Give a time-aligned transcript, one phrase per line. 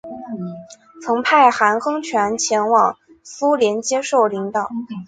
[1.05, 4.67] 曾派韩亨权前往苏联接受领导。